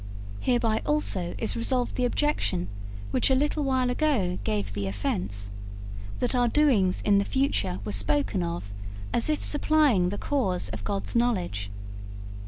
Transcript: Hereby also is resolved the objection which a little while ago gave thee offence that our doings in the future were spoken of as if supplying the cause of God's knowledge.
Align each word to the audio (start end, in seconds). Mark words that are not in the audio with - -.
Hereby 0.39 0.81
also 0.83 1.35
is 1.37 1.55
resolved 1.55 1.95
the 1.95 2.05
objection 2.05 2.69
which 3.11 3.29
a 3.29 3.35
little 3.35 3.63
while 3.63 3.91
ago 3.91 4.39
gave 4.43 4.73
thee 4.73 4.87
offence 4.87 5.51
that 6.17 6.33
our 6.33 6.47
doings 6.47 7.01
in 7.03 7.19
the 7.19 7.23
future 7.23 7.79
were 7.85 7.91
spoken 7.91 8.41
of 8.41 8.73
as 9.13 9.29
if 9.29 9.43
supplying 9.43 10.09
the 10.09 10.17
cause 10.17 10.69
of 10.69 10.83
God's 10.83 11.15
knowledge. 11.15 11.69